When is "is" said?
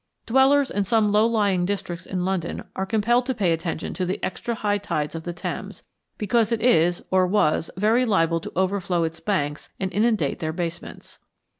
6.59-7.05